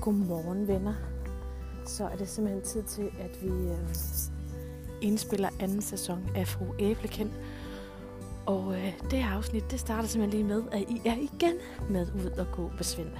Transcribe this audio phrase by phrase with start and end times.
[0.00, 0.94] Godmorgen venner.
[1.86, 3.78] Så er det simpelthen tid til, at vi øh,
[5.00, 7.30] indspiller anden sæson af Fru Æblekind.
[8.46, 11.54] Og øh, det her afsnit, det starter simpelthen lige med, at I er igen
[11.90, 13.10] med ud og gå med Svend.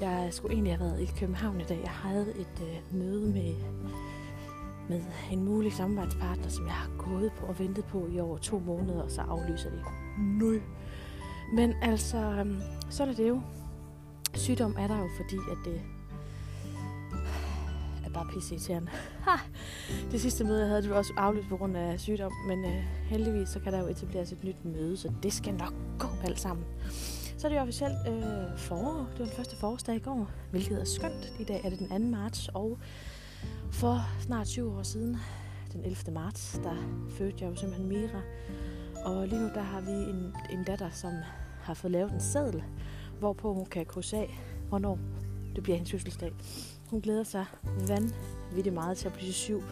[0.00, 1.80] Jeg skulle egentlig have været i København i dag.
[1.82, 3.54] Jeg havde et øh, møde med,
[4.88, 8.58] med en mulig samarbejdspartner, som jeg har gået på og ventet på i over to
[8.58, 9.76] måneder, og så aflyser de.
[10.18, 10.60] Nøj.
[11.54, 12.46] Men altså, øh,
[12.90, 13.40] sådan er det jo.
[14.34, 15.80] Sygdom er der jo, fordi at det
[18.04, 18.86] er bare.
[19.20, 19.38] Ha!
[20.10, 22.84] Det sidste møde, jeg havde, det var også aflyst på grund af sygdom, men øh,
[23.04, 26.40] heldigvis så kan der jo etableres et nyt møde, så det skal nok gå alt
[26.40, 26.64] sammen.
[27.38, 29.06] Så er det jo officielt øh, forår.
[29.12, 31.32] Det var den første forårsdag i går, hvilket er skønt.
[31.38, 31.98] I dag er det den 2.
[31.98, 32.78] marts, og
[33.72, 35.16] for snart 20 år siden,
[35.72, 36.12] den 11.
[36.12, 36.76] marts, der
[37.10, 38.20] fødte jeg jo simpelthen Mira.
[39.04, 41.12] Og lige nu der har vi en, en datter, som
[41.62, 42.62] har fået lavet en seddel,
[43.20, 44.38] hvorpå hun kan krydse af,
[44.68, 44.98] hvornår
[45.54, 46.32] det bliver hendes fødselsdag.
[46.90, 47.44] Hun glæder sig
[47.88, 49.62] vanvittigt meget til at blive syv.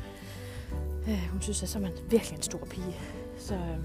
[1.08, 2.96] Øh, hun synes, at så er man virkelig en stor pige.
[3.38, 3.78] Så øh,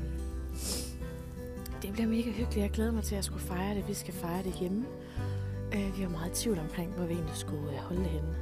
[1.82, 2.58] det bliver mega hyggeligt.
[2.58, 3.88] Jeg glæder mig til at skulle fejre det.
[3.88, 4.86] Vi skal fejre det hjemme.
[5.74, 8.36] Øh, vi var meget i tvivl omkring, hvor vi egentlig skulle øh, holde det henne.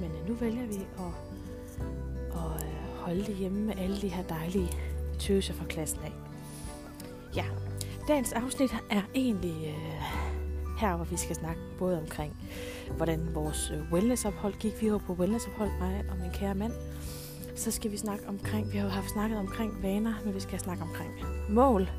[0.00, 1.12] Men øh, nu vælger vi at,
[2.32, 4.72] at øh, holde det hjemme med alle de her dejlige
[5.18, 6.12] tøser fra klassen af.
[7.36, 7.44] Ja,
[8.08, 9.66] dagens afsnit er egentlig...
[9.66, 10.29] Øh,
[10.80, 12.36] her, hvor vi skal snakke både omkring,
[12.96, 14.82] hvordan vores øh, wellnessophold gik.
[14.82, 16.72] Vi var på wellnessophold, mig og min kære mand.
[17.56, 20.60] Så skal vi snakke omkring, vi har jo haft snakket omkring vaner, men vi skal
[20.60, 21.10] snakke omkring
[21.48, 21.90] mål,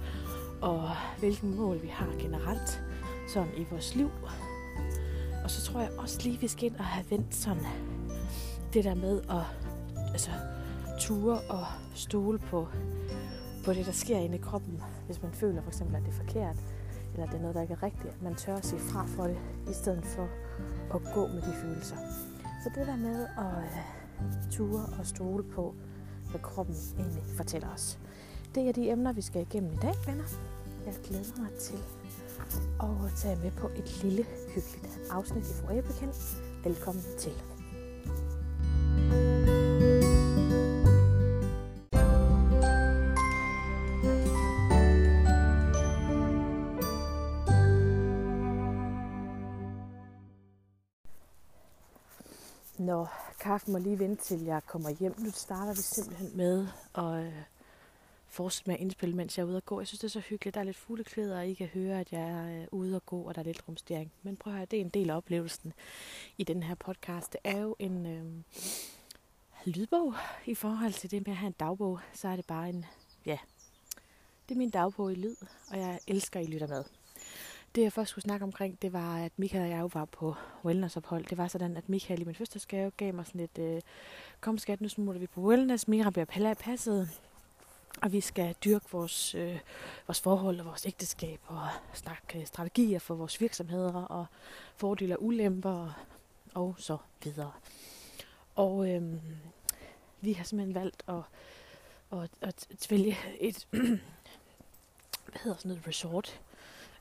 [0.61, 2.83] og hvilken mål vi har generelt
[3.33, 4.09] sådan i vores liv.
[5.43, 7.65] Og så tror jeg også lige, vi skal ind og have vendt sådan
[8.73, 9.43] det der med at
[10.11, 10.31] altså,
[10.99, 12.67] ture og stole på,
[13.65, 16.25] på det, der sker inde i kroppen, hvis man føler for eksempel, at det er
[16.25, 16.55] forkert
[17.13, 19.23] eller det er noget, der ikke er rigtigt, at man tør at sige fra for
[19.23, 19.37] det,
[19.69, 20.27] i stedet for
[20.93, 21.95] at gå med de følelser.
[22.63, 25.75] Så det der med at øh, ture og stole på,
[26.29, 27.99] hvad kroppen egentlig fortæller os.
[28.55, 30.23] Det er de emner, vi skal igennem i dag, venner.
[30.85, 31.79] Jeg glæder mig til
[32.81, 36.37] at tage med på et lille, hyggeligt afsnit i Foræbekendt.
[36.63, 37.50] Velkommen til.
[53.51, 55.15] Kaffen må lige vente til jeg kommer hjem.
[55.17, 57.33] Nu starter vi simpelthen med at øh,
[58.27, 59.79] fortsætte med at indspille, mens jeg er ude at gå.
[59.79, 60.53] Jeg synes, det er så hyggeligt.
[60.55, 63.21] Der er lidt fugleklæder, og I kan høre, at jeg er øh, ude at gå,
[63.21, 64.11] og der er lidt rumstering.
[64.23, 65.73] Men prøv at høre, det er en del af oplevelsen
[66.37, 67.33] i den her podcast.
[67.33, 68.25] Det er jo en øh,
[69.65, 70.13] lydbog
[70.45, 71.99] i forhold til det med at have en dagbog.
[72.13, 72.85] Så er det bare en,
[73.25, 73.37] ja,
[74.49, 75.35] det er min dagbog i lyd,
[75.67, 76.83] og jeg elsker, at I lytter med.
[77.75, 81.25] Det jeg først skulle snakke omkring, det var, at Michael og jeg var på wellnessophold.
[81.25, 83.81] Det var sådan, at Michael i min fødselsdagsgave gav mig sådan et, øh,
[84.41, 87.21] kom skat, nu smutter vi på wellness, Mira bliver passet,
[88.01, 89.59] og vi skal dyrke vores, øh,
[90.07, 94.25] vores forhold og vores ægteskab og snakke øh, strategier for vores virksomheder og
[94.75, 95.93] fordele og ulemper og,
[96.53, 97.51] og så videre.
[98.55, 99.13] Og øh,
[100.21, 101.21] vi har simpelthen valgt at,
[102.11, 106.41] at, at, at vælge et hvad hedder sådan noget resort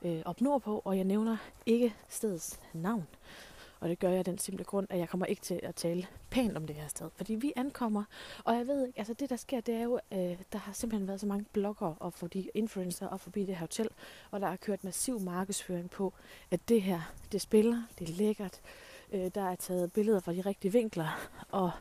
[0.01, 3.07] øh, op nordpå, og jeg nævner ikke stedets navn.
[3.81, 6.07] Og det gør jeg af den simple grund, at jeg kommer ikke til at tale
[6.29, 7.09] pænt om det her sted.
[7.15, 8.03] Fordi vi ankommer,
[8.43, 11.07] og jeg ved ikke, altså det der sker, det er jo, øh, der har simpelthen
[11.07, 13.89] været så mange blogger og de influencer og forbi det her hotel,
[14.31, 16.13] og der har kørt massiv markedsføring på,
[16.51, 18.61] at det her, det spiller, det er lækkert,
[19.11, 21.71] øh, der er taget billeder fra de rigtige vinkler, og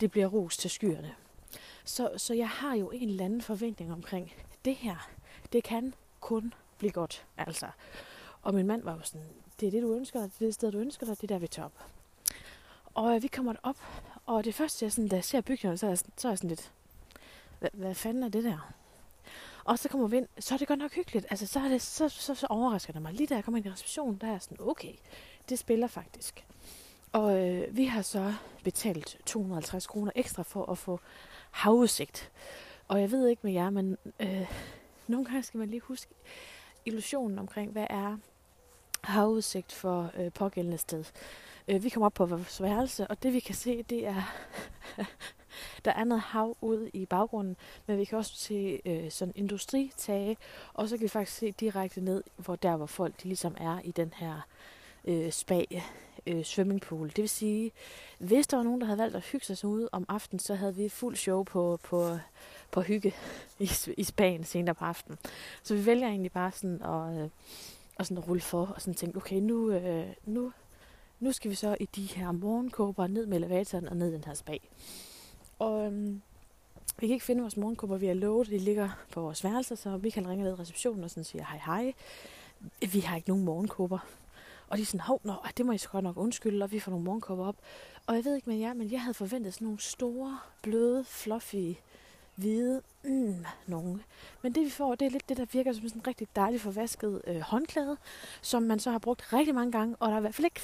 [0.00, 1.14] det bliver ros til skyerne.
[1.84, 4.32] Så, så jeg har jo en eller anden forventning omkring,
[4.64, 5.10] det her,
[5.52, 7.66] det kan kun blive godt, altså.
[8.42, 9.26] Og min mand var jo sådan,
[9.60, 11.38] det er det, du ønsker det er det sted, du ønsker dig, det er der,
[11.38, 11.72] vi top.
[12.94, 13.76] Og øh, vi kommer op,
[14.26, 16.38] og det første, jeg sådan, da jeg ser bygningen, så er jeg, så er jeg
[16.38, 16.72] sådan lidt,
[17.58, 18.74] hvad, hvad fanden er det der?
[19.64, 21.26] Og så kommer vi ind, så er det godt nok hyggeligt.
[21.30, 23.12] Altså, så, er det, så, så, så overrasker det mig.
[23.12, 24.94] Lige da jeg kommer ind i receptionen, der er jeg sådan, okay,
[25.48, 26.44] det spiller faktisk.
[27.12, 31.00] Og øh, vi har så betalt 250 kroner ekstra for at få
[31.50, 32.30] havudsigt.
[32.88, 34.50] Og jeg ved ikke med jer, men øh,
[35.08, 36.14] nogle gange skal man lige huske,
[36.84, 38.16] illusionen omkring, hvad er
[39.02, 41.04] havudsigt for øh, pågældende sted.
[41.68, 44.34] Øh, vi kommer op på vores værelse, og det vi kan se, det er,
[45.84, 47.56] der er noget hav ude i baggrunden,
[47.86, 50.36] men vi kan også se øh, sådan industritage,
[50.74, 53.80] og så kan vi faktisk se direkte ned, hvor der hvor folk de ligesom er
[53.84, 54.40] i den her
[55.04, 55.64] øh, spa
[56.26, 57.08] øh, swimmingpool.
[57.08, 57.72] Det vil sige,
[58.18, 60.76] hvis der var nogen, der havde valgt at hygge sig ude om aftenen, så havde
[60.76, 62.18] vi fuld show på, på,
[62.72, 63.14] på hygge
[63.58, 65.18] i, i Spanien senere på aftenen.
[65.62, 67.28] Så vi vælger egentlig bare sådan at, øh,
[67.98, 70.52] at sådan rulle for og sådan tænke, okay, nu, øh, nu,
[71.20, 74.24] nu skal vi så i de her morgenkåber ned med elevatoren og ned i den
[74.24, 74.56] her spa.
[75.58, 76.22] Og øhm,
[76.98, 79.96] vi kan ikke finde vores morgenkåber, vi har lovet, de ligger på vores værelse, så
[79.96, 81.92] vi kan ringe ned i receptionen og sådan siger hej hej.
[82.92, 83.98] Vi har ikke nogen morgenkåber.
[84.68, 86.72] Og de er sådan, hov, nå, ah, det må I så godt nok undskylde, og
[86.72, 87.56] vi får nogle morgenkåber op.
[88.06, 91.74] Og jeg ved ikke med jer, men jeg havde forventet sådan nogle store, bløde, fluffy,
[92.34, 94.02] hvide, mm, nogen.
[94.42, 96.60] Men det vi får, det er lidt det, der virker som sådan en rigtig dejlig
[96.60, 97.96] forvasket øh, håndklæde,
[98.42, 100.60] som man så har brugt rigtig mange gange, og der er i hvert fald ikke,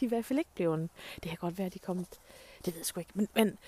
[0.00, 0.88] de er i hvert fald ikke blevet,
[1.22, 2.06] det kan godt være, at de er kommet,
[2.64, 3.58] det ved jeg sgu ikke, men, men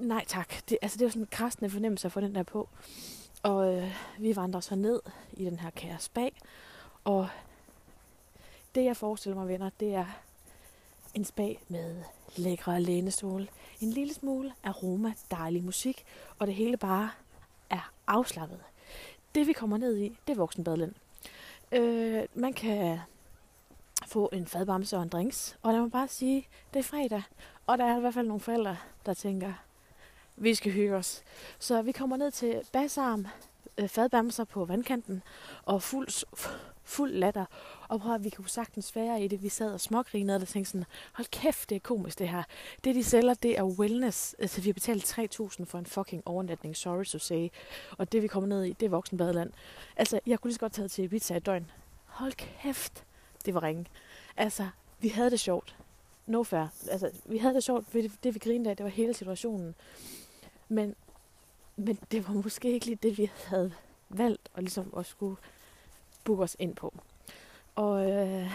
[0.00, 2.68] nej tak, det, altså det er sådan en krastende fornemmelse at få den der på.
[3.42, 5.00] Og øh, vi vandrer så ned
[5.32, 6.28] i den her kære spa,
[7.04, 7.28] og
[8.74, 10.06] det jeg forestiller mig, venner, det er
[11.14, 11.96] en spa med
[12.36, 13.48] lækre lænestole,
[13.80, 16.04] en lille smule aroma, dejlig musik,
[16.38, 17.10] og det hele bare
[17.70, 18.60] er afslappet.
[19.34, 20.92] Det vi kommer ned i, det er voksenbadland.
[21.72, 22.98] Øh, man kan
[24.06, 27.22] få en fadbamse og en drinks, og lad mig bare sige, det er fredag,
[27.66, 28.76] og der er i hvert fald nogle forældre,
[29.06, 29.52] der tænker,
[30.36, 31.22] vi skal hygge os.
[31.58, 33.26] Så vi kommer ned til Basarm,
[33.78, 35.22] øh, fadbamser på vandkanten,
[35.62, 36.26] og fuld,
[36.84, 37.44] fuld latter.
[37.88, 39.42] Og prøv at vi kunne sagtens være i det.
[39.42, 42.42] Vi sad og smågrinede og tænkte sådan, hold kæft, det er komisk det her.
[42.84, 44.34] Det de sælger, det er wellness.
[44.38, 47.48] Altså vi har betalt 3.000 for en fucking overnatning, sorry to say.
[47.98, 49.50] Og det vi kommer ned i, det er voksenbadeland.
[49.96, 51.70] Altså jeg kunne lige så godt tage til Ibiza i døgn.
[52.04, 53.04] Hold kæft,
[53.44, 53.86] det var ringe.
[54.36, 54.68] Altså,
[55.00, 55.76] vi havde det sjovt.
[56.26, 56.66] No fair.
[56.90, 59.74] Altså, vi havde det sjovt, det, det vi grinede af, det var hele situationen.
[60.68, 60.94] Men,
[61.76, 63.72] men det var måske ikke lige det, vi havde
[64.08, 65.36] valgt at, ligesom at skulle
[66.24, 66.94] booke os ind på.
[67.74, 68.50] Og øh,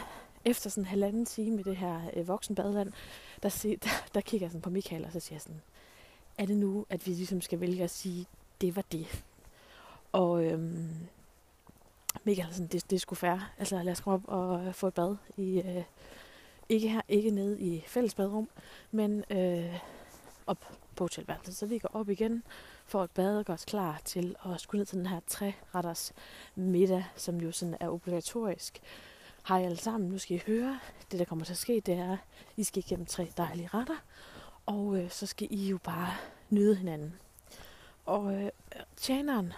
[0.45, 2.92] efter sådan en halvanden time i det her øh, voksenbadeland,
[3.44, 5.62] der, se, der, der kigger jeg sådan på Michael, og så siger jeg sådan,
[6.38, 8.25] er det nu, at vi ligesom skal vælge at sige,
[8.62, 9.24] det var det.
[10.12, 11.07] Og øhm,
[12.24, 13.42] Michael sådan, det, det skulle sgu færre.
[13.57, 15.83] Altså lad os komme op og øh, få et bad i, øh,
[16.69, 18.50] ikke her, ikke nede i fælles badrum,
[18.92, 19.80] men øh,
[20.48, 21.56] op på hotelværelset.
[21.56, 22.44] Så vi går op igen,
[22.90, 26.14] får et bad og gør os klar til at skulle ned til den her tre-retters
[26.56, 28.80] middag, som jo sådan er obligatorisk.
[29.48, 30.80] Hej alle sammen, nu skal I høre.
[31.12, 32.20] Det, der kommer til at ske, det er, at
[32.58, 34.04] I skal igennem tre dejlige retter,
[34.66, 36.14] og øh, så skal I jo bare
[36.50, 37.14] nyde hinanden.
[38.06, 38.50] Og øh,
[38.98, 39.54] tjeneren,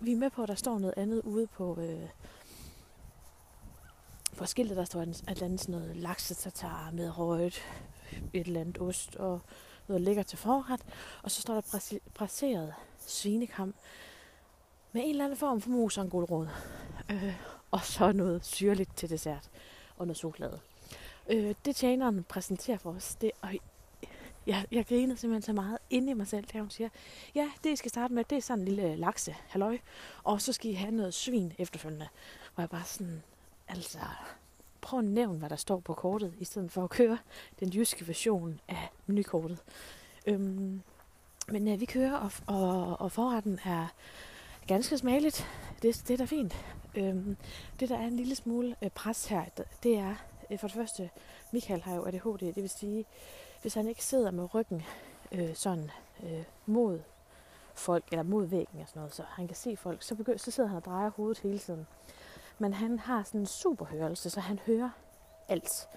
[0.00, 2.08] vi er med på, at der står noget andet ude på, øh,
[4.36, 7.62] på skiltet, der står et eller andet sådan noget laksetatar med røget,
[8.32, 9.40] et eller andet ost og
[9.92, 10.80] noget lækker til forret.
[11.22, 12.74] Og så står der braseret
[13.06, 13.74] svinekam
[14.92, 16.48] med en eller anden form for mus og en guldråd.
[17.10, 17.34] Øh,
[17.70, 19.50] og så noget syrligt til dessert
[19.96, 20.60] og noget chokolade.
[21.30, 23.54] Øh, det tjeneren præsenterer for os, det, og
[24.46, 26.88] jeg, jeg griner simpelthen så meget inde i mig selv, da hun siger,
[27.34, 29.78] ja, det I skal starte med, det er sådan en lille lakse, halløj,
[30.24, 32.08] og så skal I have noget svin efterfølgende.
[32.54, 33.22] Og jeg bare sådan,
[33.68, 33.98] altså,
[34.82, 37.18] prøv at nævne, hvad der står på kortet, i stedet for at køre
[37.60, 39.58] den jyske version af menukortet.
[40.26, 40.82] Øhm,
[41.48, 43.86] men ja, vi kører, og, og, og forretten er
[44.66, 45.46] ganske smageligt.
[45.82, 46.54] Det, det er da fint.
[46.94, 47.36] Øhm,
[47.80, 49.44] det, der er en lille smule øh, pres her,
[49.82, 50.14] det er,
[50.50, 51.10] øh, for det første,
[51.52, 53.04] Michael har jo ADHD, det vil sige,
[53.62, 54.82] hvis han ikke sidder med ryggen
[55.32, 55.90] øh, sådan
[56.22, 57.00] øh, mod
[57.74, 60.50] folk, eller mod væggen og sådan noget, så han kan se folk, så, begynder, så
[60.50, 61.86] sidder han og drejer hovedet hele tiden.
[62.62, 64.90] Men han har sådan en super hørelse, så han hører
[65.48, 65.88] alt.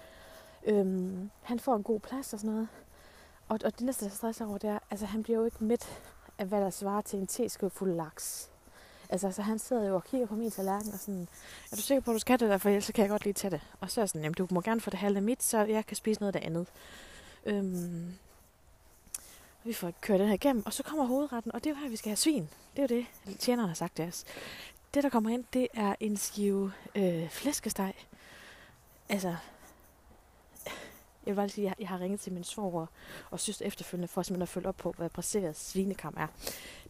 [0.64, 2.68] Øhm, han får en god plads og sådan noget.
[3.48, 6.00] Og, og det næste, der stresser over, det er, altså han bliver jo ikke midt
[6.38, 8.50] af, hvad der svarer til en teske fuld laks.
[9.08, 11.28] Altså, så han sidder jo og kigger på min tallerken og sådan,
[11.72, 13.24] er du sikker på, at du skal det der, for ellers så kan jeg godt
[13.24, 13.60] lige tage det.
[13.80, 15.86] Og så er jeg sådan, jamen du må gerne få det halve mit, så jeg
[15.86, 16.66] kan spise noget af det andet.
[17.46, 18.14] Øhm,
[19.64, 21.88] vi får kørt den her igennem, og så kommer hovedretten, og det er jo her,
[21.88, 22.48] vi skal have svin.
[22.76, 24.24] Det er jo det, tjeneren har sagt til os.
[24.94, 27.94] Det, der kommer ind, det er en skive øh, flæskesteg.
[29.08, 29.36] Altså,
[31.26, 32.86] jeg vil bare sige, at jeg har ringet til min svoger
[33.30, 36.26] og synes efterfølgende for simpelthen at følge op på, hvad præseret svinekam er.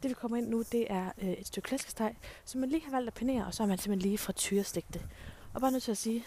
[0.03, 2.91] Det vi kommer ind nu, det er øh, et stykke flæskesteg, som man lige har
[2.91, 5.07] valgt at panere, og så har man simpelthen lige frityrestigt det.
[5.55, 6.27] Og bare nødt til at sige,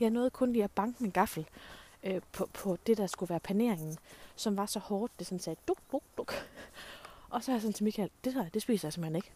[0.00, 1.46] jeg nåede kun lige at banke min gaffel
[2.02, 3.98] øh, på, på det, der skulle være paneringen,
[4.36, 6.34] som var så hårdt, det sådan sagde duk, duk, duk.
[7.30, 9.32] Og så er jeg sådan til Michael, det, her, det spiser jeg simpelthen ikke.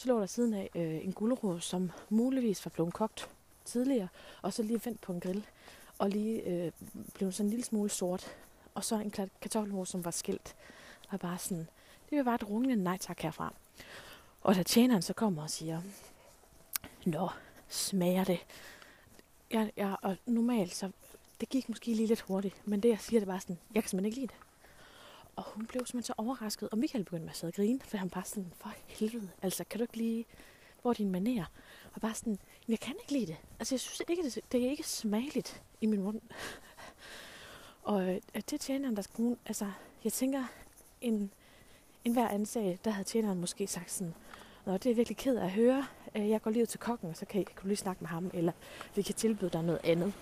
[0.00, 3.30] Så lå der siden af øh, en gulerod, som muligvis var blevet kogt
[3.64, 4.08] tidligere,
[4.42, 5.46] og så lige vendt på en grill,
[5.98, 6.72] og lige øh,
[7.14, 8.36] blev sådan en lille smule sort.
[8.74, 10.56] Og så en kartoffelmos, som var skilt.
[11.08, 11.68] Og bare sådan,
[12.10, 13.54] det var bare et rungende nej tak herfra.
[14.42, 15.82] Og da tjeneren så kommer og siger,
[17.04, 17.28] Nå,
[17.68, 18.38] smager det?
[19.50, 20.90] Jeg, jeg, og normalt så,
[21.40, 23.90] det gik måske lige lidt hurtigt, men det jeg siger, det var sådan, jeg kan
[23.90, 24.49] simpelthen ikke lide det.
[25.36, 27.96] Og hun blev simpelthen så overrasket, og Michael begyndte med at sidde og grine, for
[27.96, 30.26] han bare sådan, for helvede, altså kan du ikke lige,
[30.82, 31.44] hvor er din maner?
[31.94, 33.36] Og bare sådan, jeg kan ikke lide det.
[33.58, 36.20] Altså jeg synes ikke, det, det er ikke smageligt i min mund.
[37.82, 39.70] Og øh, det er tjeneren, der skulle, altså,
[40.04, 40.44] jeg tænker,
[41.00, 41.30] en,
[42.04, 44.14] en hver anden sag, der havde tjeneren måske sagt sådan,
[44.66, 45.86] Nå, det er virkelig ked af at høre.
[46.16, 48.00] Øh, jeg går lige ud til kokken, og så kan, I, kan du lige snakke
[48.00, 48.52] med ham, eller
[48.94, 50.12] vi kan tilbyde dig noget andet.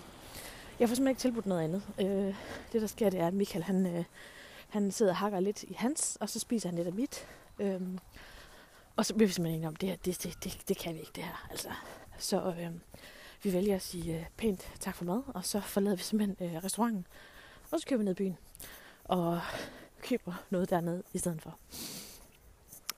[0.80, 1.82] Jeg får simpelthen ikke tilbudt noget andet.
[2.00, 2.34] Øh,
[2.72, 4.04] det, der sker, det er, at Michael, han, øh,
[4.68, 7.26] han sidder og hakker lidt i hans, og så spiser han lidt af mit.
[7.58, 7.98] Øhm,
[8.96, 11.00] og så bliver vi simpelthen enige om, det, her, det, det, det, det kan vi
[11.00, 11.46] ikke, det her.
[11.50, 11.68] Altså.
[12.18, 12.80] Så øhm,
[13.42, 16.64] vi vælger at sige øh, pænt tak for mad, og så forlader vi simpelthen øh,
[16.64, 17.06] restauranten.
[17.70, 18.38] Og så kører vi ned i byen,
[19.04, 19.40] og
[20.02, 21.58] køber noget dernede i stedet for.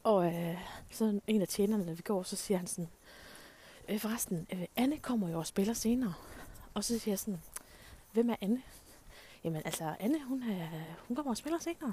[0.03, 0.59] Og øh,
[0.91, 2.89] så en af tjenerne, når vi går, så siger han sådan,
[3.89, 6.15] øh, forresten, øh, Anne kommer jo og spiller senere.
[6.75, 7.41] Og så siger jeg sådan,
[8.13, 8.63] hvem er Anne?
[9.45, 10.69] Jamen altså, Anne, hun, er,
[11.09, 11.93] hun kommer og spiller senere.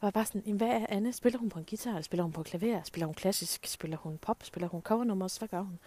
[0.00, 1.12] Og jeg bare sådan, hvad er Anne?
[1.12, 2.82] Spiller hun på en guitar, eller spiller hun på klaver?
[2.82, 3.66] Spiller hun klassisk?
[3.66, 4.44] Spiller hun pop?
[4.44, 5.38] Spiller hun covernummer?
[5.38, 5.78] Hvad gør hun?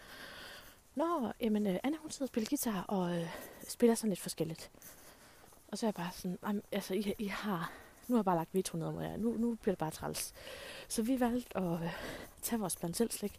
[0.95, 3.27] Nå, jamen øh, Anne, hun sidder og spiller guitar og øh,
[3.67, 4.71] spiller sådan lidt forskelligt.
[5.67, 7.71] Og så er jeg bare sådan, altså I, I har,
[8.07, 10.33] nu har jeg bare lagt veto ned over Nu, nu bliver det bare træls.
[10.87, 11.93] Så vi valgte at øh,
[12.41, 13.37] tage vores blandt selv slik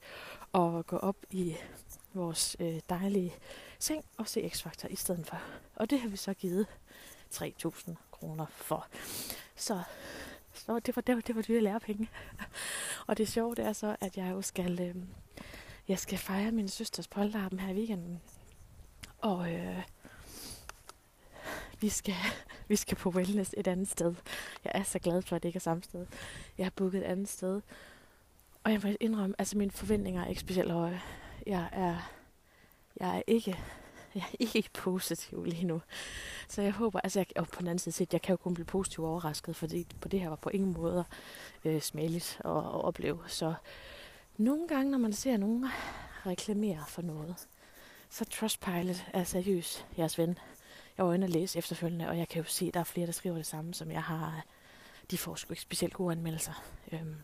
[0.53, 1.57] og gå op i
[2.15, 3.35] vores øh, dejlige
[3.79, 5.41] seng og se X-Factor i stedet for.
[5.77, 6.67] Og det har vi så givet
[7.35, 8.87] 3.000 kroner for.
[9.57, 9.83] Så,
[10.53, 12.09] så det var, det var, det var dyre lærepenge.
[13.07, 14.95] og det sjove det er så, at jeg jo skal, øh,
[15.89, 18.21] jeg skal fejre min søsters polterappen her i weekenden.
[19.19, 19.83] Og øh,
[21.81, 22.15] vi skal,
[22.69, 24.15] vi skal på wellness et andet sted.
[24.65, 26.07] Jeg er så glad for, at det ikke er samme sted.
[26.59, 27.61] Jeg har booket et andet sted.
[28.65, 31.01] Og jeg må indrømme, altså mine forventninger er ikke specielt høje.
[31.47, 32.13] Jeg er,
[33.01, 33.59] jeg er ikke
[34.15, 35.83] jeg er ikke positiv lige nu.
[36.49, 38.55] Så jeg håber, altså jeg, og på den anden side set, jeg kan jo kun
[38.55, 41.05] blive positiv overrasket, fordi på det her var på ingen måde
[41.65, 43.19] øh, smageligt at, at opleve.
[43.27, 43.55] Så
[44.37, 45.67] nogle gange, når man ser nogen
[46.27, 47.37] reklamere for noget,
[48.11, 50.39] så Trustpilot er seriøs jeres ven.
[50.99, 53.07] Jeg var inde og læse efterfølgende, og jeg kan jo se, at der er flere,
[53.07, 54.45] der skriver det samme, som jeg har.
[55.11, 56.63] De får sgu ikke specielt gode anmeldelser.
[56.93, 57.17] Øhm,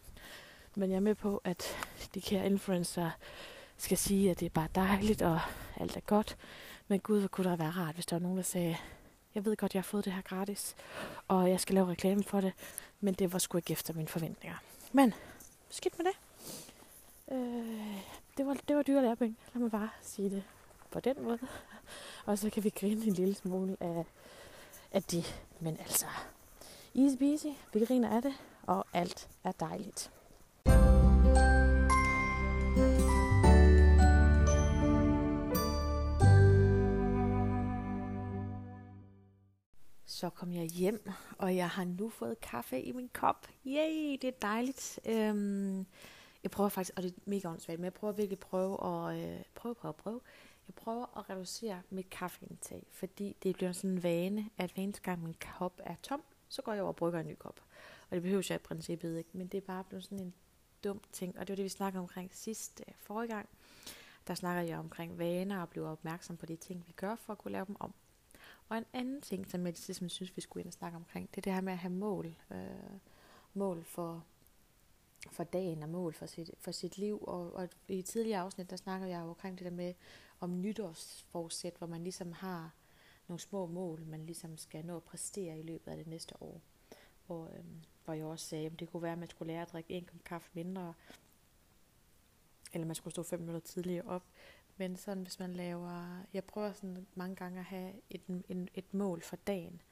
[0.75, 1.77] men jeg er med på, at
[2.15, 3.11] de kære influencer
[3.77, 5.41] skal sige, at det er bare dejligt, og
[5.77, 6.37] alt er godt.
[6.89, 8.77] Men gud, hvor kunne det være rart, hvis der var nogen, der sagde,
[9.35, 10.77] jeg ved godt, jeg har fået det her gratis,
[11.29, 12.53] og jeg skal lave reklame for det,
[13.01, 14.57] men det var sgu ikke efter mine forventninger.
[14.93, 15.15] Men,
[15.71, 16.17] skidt med det.
[17.33, 18.03] Øh,
[18.37, 20.43] det, var, det var dyre lærepenge, lad mig bare sige det
[20.91, 21.39] på den måde.
[22.27, 24.05] Og så kan vi grine en lille smule af,
[24.93, 25.45] af det.
[25.61, 26.07] Men altså,
[26.95, 30.11] easy peasy, vi griner af det, og alt er dejligt.
[40.25, 43.47] Så kom jeg hjem, og jeg har nu fået kaffe i min kop.
[43.67, 45.01] Yay, det er dejligt.
[45.07, 45.87] Øhm,
[46.43, 49.43] jeg prøver faktisk, og det er mega åndssvagt, men jeg prøver virkelig prøve at øh,
[49.55, 50.21] prøve, prøve, prøve.
[50.69, 55.03] Jeg prøver at reducere mit kaffeindtag, fordi det bliver sådan en vane, at hver eneste
[55.03, 57.61] gang min kop er tom, så går jeg over og brygger en ny kop.
[58.11, 60.35] Og det behøver jeg i princippet ikke, men det er bare blevet sådan en
[60.85, 61.39] dum ting.
[61.39, 63.49] Og det var det, vi snakkede omkring sidst øh, forrige gang.
[64.27, 67.39] Der snakker jeg omkring vaner og bliver opmærksom på de ting, vi gør for at
[67.39, 67.95] kunne lave dem om.
[68.69, 71.37] Og en anden ting, som jeg ligesom synes, vi skulle ind og snakke omkring, det
[71.37, 72.37] er det her med at have mål.
[72.51, 72.99] Øh,
[73.55, 74.25] mål for,
[75.33, 77.25] for dagen og mål for sit, for sit liv.
[77.27, 79.95] Og, og i tidligere afsnit, der snakker jeg jo omkring det der med
[80.41, 82.75] om nytårsforsæt, hvor man ligesom har
[83.29, 86.61] nogle små mål, man ligesom skal nå at præstere i løbet af det næste år.
[87.27, 89.73] Hvor, øhm, hvor jeg også sagde, at det kunne være, at man skulle lære at
[89.73, 90.95] drikke en kop kaffe mindre,
[92.73, 94.25] eller man skulle stå fem minutter tidligere op.
[94.77, 98.95] Men sådan, hvis man laver, jeg prøver sådan mange gange at have et, en, et
[98.95, 99.83] mål for dagen.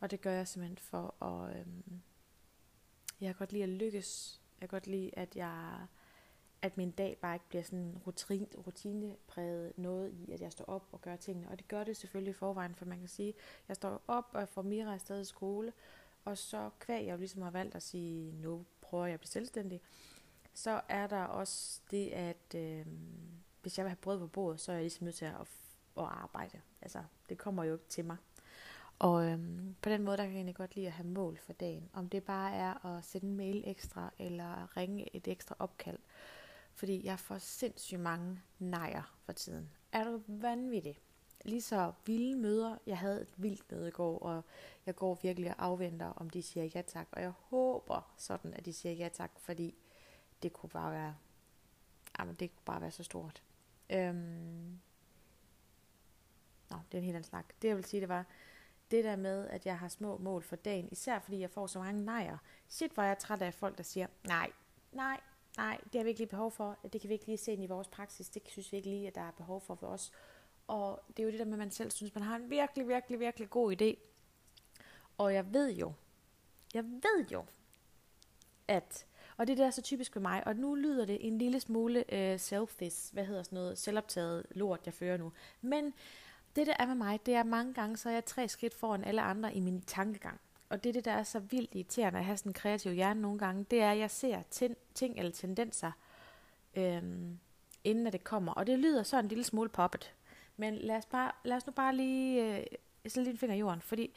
[0.00, 2.00] Og det gør jeg simpelthen for at, øhm,
[3.20, 4.40] jeg kan godt lide at lykkes.
[4.60, 5.86] Jeg kan godt lide, at jeg,
[6.62, 10.88] at min dag bare ikke bliver sådan rutine, rutinepræget noget i, at jeg står op
[10.92, 11.48] og gør tingene.
[11.48, 13.34] Og det gør det selvfølgelig i forvejen, for man kan sige,
[13.68, 15.72] jeg står op og får Mira afsted i skole,
[16.24, 19.28] og så kvæg jeg jo ligesom har valgt at sige, nu prøver jeg at blive
[19.28, 19.80] selvstændig,
[20.54, 22.86] så er der også det, at øh,
[23.66, 25.34] hvis jeg vil have brød på bordet, så er jeg ligesom nødt til at,
[25.96, 26.60] at arbejde.
[26.82, 28.16] Altså, det kommer jo ikke til mig.
[28.98, 31.52] Og øhm, på den måde, der kan jeg egentlig godt lide at have mål for
[31.52, 31.88] dagen.
[31.92, 35.98] Om det bare er at sende en mail ekstra, eller ringe et ekstra opkald.
[36.74, 39.70] Fordi jeg får sindssygt mange nejer for tiden.
[39.92, 40.98] Er du vanvittig?
[41.44, 42.78] Lige så vilde møder.
[42.86, 44.44] Jeg havde et vildt møde i går, og
[44.86, 47.08] jeg går virkelig og afventer, om de siger ja tak.
[47.12, 49.74] Og jeg håber sådan, at de siger ja tak, fordi
[50.42, 51.16] det kunne bare være,
[52.18, 53.42] jamen det kunne bare være så stort.
[53.90, 54.80] Øhm,
[56.70, 57.44] Nå, det er en helt anden snak.
[57.62, 58.24] Det jeg vil sige, det var,
[58.90, 61.78] det der med, at jeg har små mål for dagen, især fordi jeg får så
[61.78, 62.38] mange nejer.
[62.68, 64.52] Shit, hvor jeg er træt af folk, der siger, nej,
[64.92, 65.20] nej,
[65.56, 66.78] nej, det har vi ikke lige behov for.
[66.92, 68.28] Det kan vi ikke lige se ind i vores praksis.
[68.28, 70.12] Det synes vi ikke lige, at der er behov for for os.
[70.66, 72.88] Og det er jo det der med, at man selv synes, man har en virkelig,
[72.88, 73.96] virkelig, virkelig god idé.
[75.18, 75.92] Og jeg ved jo,
[76.74, 77.44] jeg ved jo,
[78.68, 81.26] at, og det er det, der er så typisk for mig, og nu lyder det
[81.26, 85.32] en lille smule øh, selfish, hvad hedder sådan noget, selvoptaget lort, jeg fører nu.
[85.62, 85.94] Men
[86.56, 89.04] det, der er med mig, det er mange gange, så er jeg tre skridt foran
[89.04, 90.40] alle andre i min tankegang.
[90.68, 93.38] Og det, det der er så vildt irriterende at have sådan en kreativ hjerne nogle
[93.38, 94.42] gange, det er, at jeg ser
[94.94, 95.92] ting eller tendenser,
[96.76, 97.38] øhm,
[97.84, 98.52] inden at det kommer.
[98.52, 100.14] Og det lyder så en lille smule poppet.
[100.56, 102.66] Men lad os, bare, lad os nu bare lige øh,
[103.04, 103.80] sætte lige en finger i jorden.
[103.80, 104.14] Fordi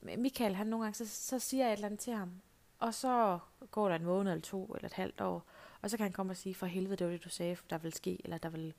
[0.00, 2.30] Michael, han nogle gange, så, så siger jeg et eller andet til ham.
[2.78, 3.38] Og så
[3.70, 5.44] går der en måned eller to eller et halvt år.
[5.82, 7.78] Og så kan han komme og sige, for helvede, det var det, du sagde, der
[7.78, 8.74] vil ske, eller der vil,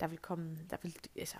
[0.00, 1.36] der vil komme, der vil, altså,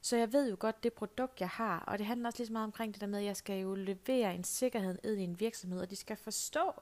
[0.00, 2.52] så jeg ved jo godt det produkt, jeg har, og det handler også lige så
[2.52, 5.40] meget omkring det der med, at jeg skal jo levere en sikkerhed ind i en
[5.40, 6.72] virksomhed, og de skal forstå,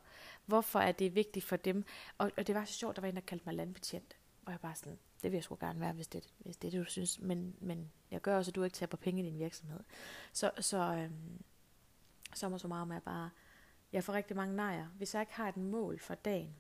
[0.47, 1.85] hvorfor er det vigtigt for dem.
[2.19, 4.17] Og, og det var så sjovt, der var en, der kaldte mig landbetjent.
[4.47, 6.71] Og jeg bare sådan, det vil jeg sgu gerne være, hvis det, hvis det er
[6.71, 7.21] det, du synes.
[7.21, 9.81] Men, men jeg gør også, at du ikke taber på penge i din virksomhed.
[10.33, 11.43] Så, så, øhm,
[12.35, 13.31] så må så meget med bare,
[13.93, 14.87] jeg får rigtig mange nejer.
[14.87, 16.57] Hvis jeg ikke har et mål for dagen,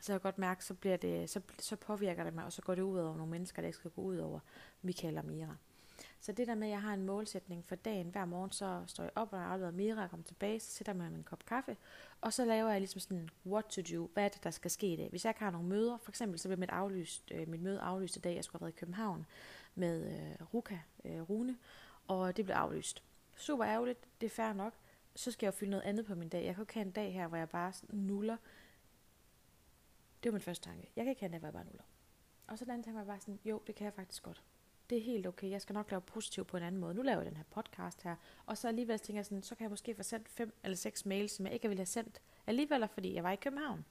[0.00, 2.74] så jeg godt mærke, så, bliver det, så, så påvirker det mig, og så går
[2.74, 4.40] det ud over nogle mennesker, der ikke skal gå ud over
[4.82, 5.56] Michael og Mira.
[6.20, 9.04] Så det der med, at jeg har en målsætning for dagen, hver morgen, så står
[9.04, 11.24] jeg op, og jeg har Mira, og kommer tilbage, så sætter jeg mig med en
[11.24, 11.76] kop kaffe,
[12.20, 14.92] og så laver jeg ligesom sådan, what to do, hvad er det, der skal ske
[14.92, 15.10] i dag.
[15.10, 17.80] Hvis jeg ikke har nogle møder, for eksempel så bliver mit, aflyst, øh, mit møde
[17.80, 19.26] aflyst i dag, jeg skulle have været i København
[19.74, 21.56] med øh, Ruka, øh, Rune,
[22.08, 23.02] og det blev aflyst.
[23.36, 24.72] Super ærgerligt, det er fair nok.
[25.16, 26.44] Så skal jeg jo fylde noget andet på min dag.
[26.44, 28.36] Jeg kan jo ikke have en dag her, hvor jeg bare nuller.
[30.22, 30.90] Det var min første tanke.
[30.96, 31.84] Jeg kan ikke have en dag, hvor jeg bare nuller.
[32.46, 34.42] Og så den anden tanke var bare sådan, jo, det kan jeg faktisk godt
[34.90, 36.94] det er helt okay, jeg skal nok lave positivt på en anden måde.
[36.94, 38.16] Nu laver jeg den her podcast her,
[38.46, 41.06] og så alligevel tænker jeg sådan, så kan jeg måske få sendt fem eller seks
[41.06, 43.84] mails, som jeg ikke ville have sendt alligevel, fordi jeg var i København.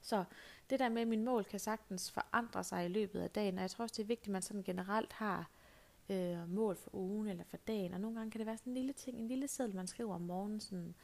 [0.00, 0.24] Så
[0.70, 3.62] det der med, at min mål kan sagtens forandre sig i løbet af dagen, og
[3.62, 5.50] jeg tror også, det er vigtigt, at man sådan generelt har
[6.08, 8.74] øh, mål for ugen eller for dagen, og nogle gange kan det være sådan en
[8.74, 10.94] lille ting, en lille seddel, man skriver om morgenen, sådan,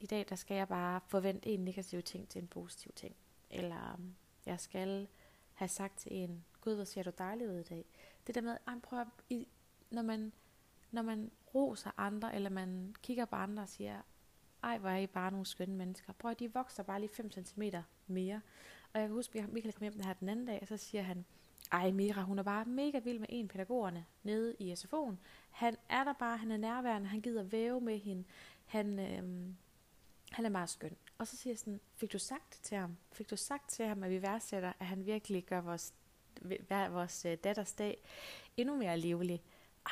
[0.00, 3.16] i dag der skal jeg bare forvente en negativ ting til en positiv ting,
[3.50, 4.14] eller øhm,
[4.46, 5.08] jeg skal
[5.54, 7.84] have sagt til en, gud, hvor ser du dejlig ud i dag.
[8.26, 9.48] Det der med, at prøv at, i,
[9.90, 10.32] når, man,
[10.90, 14.02] når man roser andre, eller man kigger på andre og siger,
[14.62, 16.12] ej, hvor er I bare nogle skønne mennesker.
[16.12, 17.62] Prøv at de vokser bare lige 5 cm
[18.06, 18.40] mere.
[18.92, 20.76] Og jeg kan huske, at Michael kom hjem den her den anden dag, og så
[20.76, 21.24] siger han,
[21.72, 25.14] ej Mira, hun er bare mega vild med en pædagogerne nede i SFO'en.
[25.50, 28.24] Han er der bare, han er nærværende, han gider væve med hende.
[28.66, 29.56] Han, øhm,
[30.32, 30.96] han er meget skøn.
[31.18, 34.02] Og så siger jeg sådan, fik du sagt til ham, fik du sagt til ham,
[34.02, 35.94] at vi værdsætter, at han virkelig gør vores,
[36.68, 38.02] vores øh, datters dag
[38.56, 39.42] endnu mere livlig?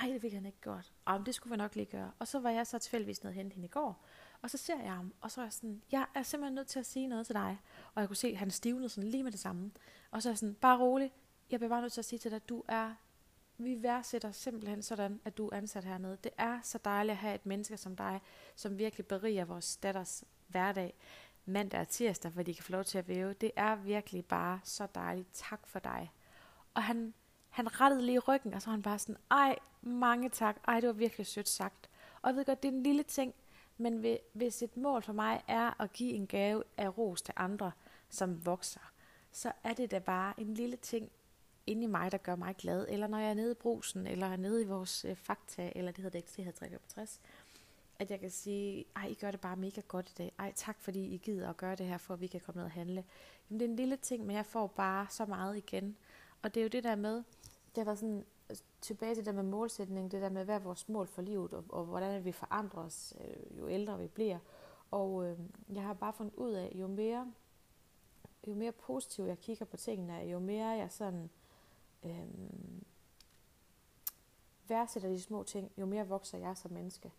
[0.00, 0.92] Ej, det ville han ikke godt.
[1.04, 2.10] Og det skulle vi nok lige gøre.
[2.18, 4.04] Og så var jeg så tilfældigvis nede hente hende i går.
[4.42, 6.78] Og så ser jeg ham, og så er jeg sådan, jeg er simpelthen nødt til
[6.78, 7.58] at sige noget til dig.
[7.94, 9.70] Og jeg kunne se, at han stivnede sådan lige med det samme.
[10.10, 11.12] Og så er jeg sådan, bare rolig,
[11.50, 12.94] jeg bliver bare nødt til at sige til dig, at du er
[13.58, 16.18] vi værdsætter simpelthen sådan, at du er ansat hernede.
[16.24, 18.20] Det er så dejligt at have et menneske som dig,
[18.56, 20.94] som virkelig beriger vores datters hverdag
[21.46, 23.32] mandag og tirsdag, hvor de kan få lov til at væve.
[23.32, 25.28] Det er virkelig bare så dejligt.
[25.32, 26.12] Tak for dig.
[26.74, 27.14] Og han,
[27.48, 30.56] han rettede lige ryggen, og så var han bare sådan, ej, mange tak.
[30.68, 31.90] Ej, det var virkelig sødt sagt.
[32.22, 33.34] Og jeg ved godt, det er en lille ting,
[33.78, 37.72] men hvis et mål for mig er at give en gave af ros til andre,
[38.08, 38.92] som vokser,
[39.32, 41.10] så er det da bare en lille ting
[41.66, 42.86] inde i mig, der gør mig glad.
[42.88, 45.90] Eller når jeg er nede i brusen, eller er nede i vores øh, fakta, eller
[45.90, 47.20] det hedder det ikke, det hedder 365,
[47.98, 50.32] at jeg kan sige, ej, I gør det bare mega godt i dag.
[50.38, 52.64] Ej, tak fordi I gider at gøre det her, for at vi kan komme ned
[52.64, 53.04] og handle.
[53.50, 55.96] Jamen, det er en lille ting, men jeg får bare så meget igen.
[56.42, 57.22] Og det er jo det der med,
[57.76, 60.58] det var sådan, altså, tilbage til det der med målsætning, det der med, hvad er
[60.58, 64.38] vores mål for livet, og, og hvordan vi forandrer os, øh, jo ældre vi bliver.
[64.90, 65.38] Og øh,
[65.74, 67.32] jeg har bare fundet ud af, jo mere,
[68.46, 71.28] jo mere positiv jeg kigger på tingene, jo mere jeg sådan øh,
[72.02, 72.84] øhm,
[74.68, 77.12] værdsætter de små ting, jo mere vokser jeg som menneske.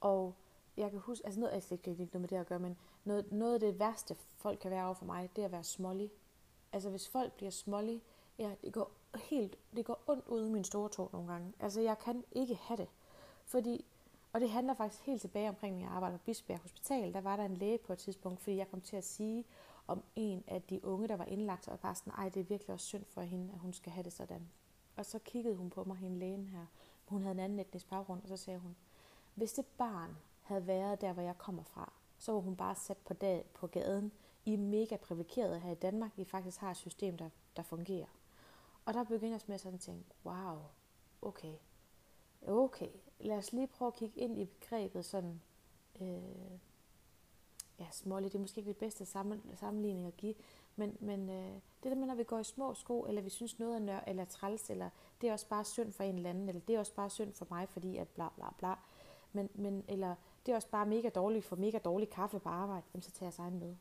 [0.00, 0.34] Og
[0.76, 3.32] jeg kan huske, altså noget, altså det ikke noget med det at gøre, men noget,
[3.32, 6.10] noget af det værste, folk kan være over for mig, det er at være smålig.
[6.72, 8.02] Altså hvis folk bliver smålig,
[8.38, 11.52] ja, det går helt, det går ondt ud i min store tog nogle gange.
[11.60, 12.88] Altså jeg kan ikke have det.
[13.44, 13.84] Fordi,
[14.32, 17.36] og det handler faktisk helt tilbage omkring, når jeg arbejder på Bispebjerg Hospital, der var
[17.36, 19.44] der en læge på et tidspunkt, fordi jeg kom til at sige
[19.90, 22.74] om en af de unge, der var indlagt, og bare sådan, ej, det er virkelig
[22.74, 24.48] også synd for hende, at hun skal have det sådan.
[24.96, 26.66] Og så kiggede hun på mig, hende lægen her.
[27.06, 28.76] Hun havde en anden etnisk baggrund, og så sagde hun,
[29.34, 32.96] hvis det barn havde været der, hvor jeg kommer fra, så var hun bare sat
[32.96, 34.12] på, dag, på gaden.
[34.44, 36.18] I er mega privilegeret her i Danmark.
[36.18, 38.06] I faktisk har et system, der, der fungerer.
[38.84, 40.58] Og der begyndte jeg med sådan at tænke, wow,
[41.22, 41.54] okay,
[42.46, 45.40] okay, lad os lige prøve at kigge ind i begrebet sådan,
[46.00, 46.58] øh,
[47.80, 49.06] ja, småligt, det er måske ikke det bedste
[49.54, 50.34] sammenligning at give,
[50.76, 53.58] men, men øh, det der med, når vi går i små sko, eller vi synes
[53.58, 54.90] noget er nør, eller træls, eller
[55.20, 57.32] det er også bare synd for en eller anden, eller det er også bare synd
[57.32, 58.74] for mig, fordi at bla bla bla,
[59.32, 60.14] Men, men, eller
[60.46, 63.26] det er også bare mega dårligt for mega dårlig kaffe på arbejde, jamen så tager
[63.26, 63.76] jeg sig med.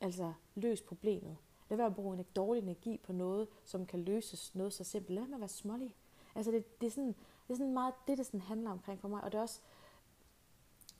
[0.00, 1.36] Altså, løs problemet.
[1.68, 5.14] Lad være at bruge en dårlig energi på noget, som kan løses noget så simpelt.
[5.14, 5.94] Lad mig være smålig.
[6.34, 7.14] Altså, det, det, er sådan,
[7.48, 9.24] det er sådan meget det, det sådan handler omkring for mig.
[9.24, 9.60] Og det er også,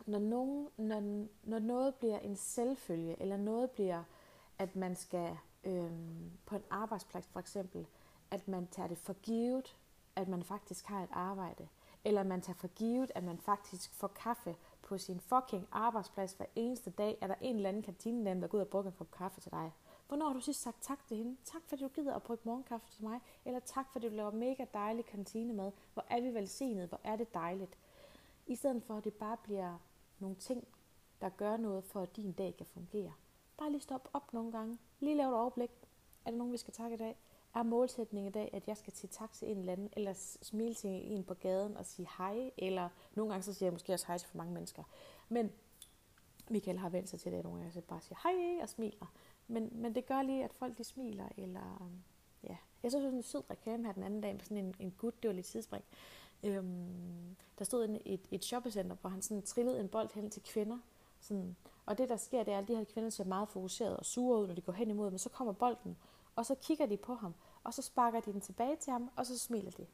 [0.06, 4.02] når, nogen, når, når noget bliver en selvfølge, eller noget bliver,
[4.58, 5.90] at man skal øh,
[6.46, 7.86] på en arbejdsplads for eksempel,
[8.30, 9.76] at man tager det for givet,
[10.16, 11.68] at man faktisk har et arbejde,
[12.04, 16.46] eller man tager for givet, at man faktisk får kaffe på sin fucking arbejdsplads hver
[16.54, 19.10] eneste dag, er der en eller anden kantine, der går ud og bruger en kop
[19.10, 19.72] kaffe til dig.
[20.08, 21.36] Hvornår har du sidst sagt tak til hende?
[21.44, 23.20] Tak fordi du gider at brygge morgenkaffe til mig.
[23.44, 25.72] Eller tak fordi du laver mega dejlig kantinemad.
[25.94, 26.88] Hvor er vi velsignet?
[26.88, 27.78] Hvor er det dejligt?
[28.46, 29.78] I stedet for at det bare bliver
[30.22, 30.68] nogle ting,
[31.20, 33.12] der gør noget for, at din dag kan fungere.
[33.56, 34.78] Bare lige stop op nogle gange.
[35.00, 35.70] Lige lave et overblik.
[36.24, 37.16] Er der nogen, vi skal takke i dag?
[37.54, 40.74] Er målsætningen i dag, at jeg skal sige tak til en eller anden, eller smile
[40.74, 44.06] til en på gaden og sige hej, eller nogle gange så siger jeg måske også
[44.06, 44.82] hej til for mange mennesker.
[45.28, 45.52] Men
[46.50, 49.12] Michael har vendt sig til det nogle gange, så bare siger hej og smiler.
[49.48, 52.02] Men, men det gør lige, at folk de smiler, eller øhm,
[52.42, 52.56] ja.
[52.82, 55.22] Jeg så sådan en sød reklame her den anden dag med sådan en, en gut,
[55.22, 55.84] det var lidt tidsspring.
[56.42, 60.42] Øhm, der stod en, et, et shoppecenter, hvor han sådan trillede en bold hen til
[60.42, 60.78] kvinder.
[61.20, 64.04] Sådan, og det der sker, det er, at de her kvinder ser meget fokuseret og
[64.04, 65.96] sure ud, når de går hen imod, men så kommer bolden,
[66.36, 69.26] og så kigger de på ham, og så sparker de den tilbage til ham, og
[69.26, 69.86] så smiler de.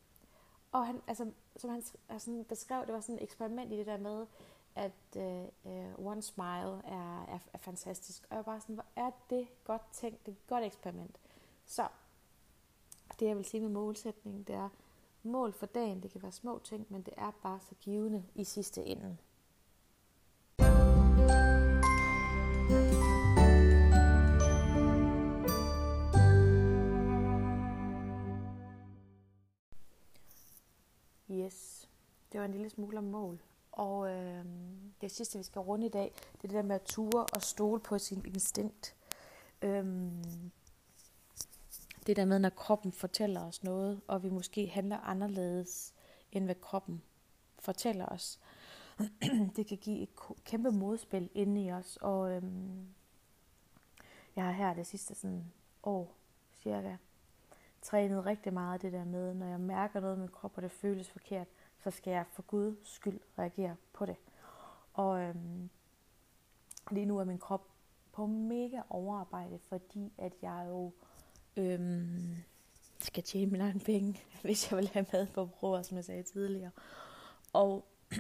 [0.73, 3.99] Og han, altså, som han altså, beskrev, det var sådan et eksperiment i det der
[3.99, 4.27] med,
[4.75, 5.17] at
[5.65, 8.23] uh, One Smile er, er, er fantastisk.
[8.23, 11.17] Og jeg var bare sådan, hvor er det godt tænkt, det er et godt eksperiment.
[11.67, 11.89] Så
[13.21, 14.69] det jeg vil sige med målsætningen, det er,
[15.23, 18.45] mål for dagen, det kan være små ting, men det er bare så givende i
[18.45, 19.17] sidste ende.
[31.31, 31.89] Yes,
[32.33, 33.43] det var en lille smule om mål.
[33.73, 34.45] Og øh,
[35.01, 37.43] det sidste, vi skal runde i dag, det er det der med at ture og
[37.43, 38.97] stole på sin instinkt.
[39.63, 39.87] Øh,
[42.09, 45.95] det der med, når kroppen fortæller os noget, og vi måske handler anderledes,
[46.33, 47.03] end hvad kroppen
[47.59, 48.41] fortæller os.
[49.57, 50.09] det kan give et
[50.45, 52.87] kæmpe modspil inde i os, og øhm,
[54.37, 56.17] jeg har her det sidste sådan år
[56.53, 56.97] cirka
[57.83, 61.11] trænet rigtig meget det der med, når jeg mærker noget med kroppen, og det føles
[61.11, 61.47] forkert,
[61.79, 64.17] så skal jeg for Guds skyld reagere på det.
[64.93, 65.71] Og øhm,
[66.91, 67.69] lige nu er min krop
[68.13, 70.93] på mega overarbejde, fordi at jeg jo
[71.59, 72.37] øhm,
[72.99, 76.23] skal tjene mine egne penge, hvis jeg vil have mad på bordet, som jeg sagde
[76.23, 76.71] tidligere.
[77.53, 77.89] Og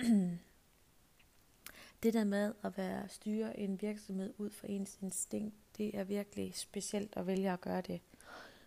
[2.02, 6.54] det der med at være styre en virksomhed ud fra ens instinkt, det er virkelig
[6.54, 8.00] specielt at vælge at gøre det.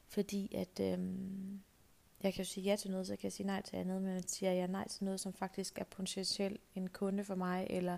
[0.07, 1.61] Fordi at øhm,
[2.23, 4.27] jeg kan jo sige ja til noget, så kan jeg sige nej til andet, men
[4.27, 7.97] siger jeg nej til noget, som faktisk er potentielt en kunde for mig, eller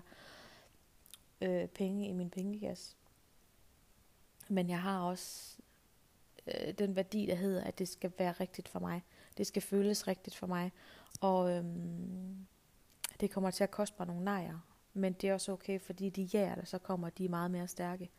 [1.40, 2.96] øh, penge i min pengegas.
[4.48, 5.56] Men jeg har også
[6.46, 9.02] øh, den værdi, der hedder, at det skal være rigtigt for mig.
[9.38, 10.72] Det skal føles rigtigt for mig.
[11.20, 12.46] Og øhm,
[13.20, 14.58] det kommer til at koste mig nogle nejer.
[14.94, 17.68] Men det er også okay, fordi de ja, der så kommer, de er meget mere
[17.68, 18.10] stærke.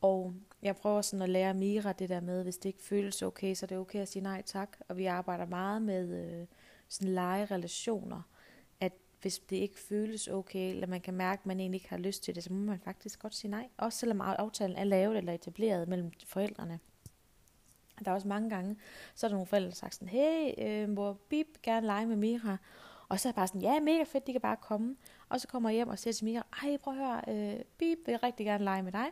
[0.00, 3.54] Og jeg prøver sådan at lære Mira det der med, hvis det ikke føles okay,
[3.54, 4.76] så er det okay at sige nej tak.
[4.88, 6.46] Og vi arbejder meget med øh,
[6.88, 8.22] sådan lege relationer,
[8.80, 11.98] at hvis det ikke føles okay, eller man kan mærke, at man egentlig ikke har
[11.98, 13.68] lyst til det, så må man faktisk godt sige nej.
[13.76, 16.80] Også selvom aftalen er lavet eller etableret mellem forældrene.
[18.04, 18.76] Der er også mange gange,
[19.14, 22.06] så er der nogle forældre, der har sagt sådan, hey, øh, mor, bip, gerne lege
[22.06, 22.56] med Mira.
[23.08, 24.96] Og så er jeg bare sådan, ja, mega fedt, de kan bare komme.
[25.28, 27.98] Og så kommer jeg hjem og siger til Mira, ej, prøv at høre, øh, bip,
[28.06, 29.06] vil rigtig gerne lege med dig.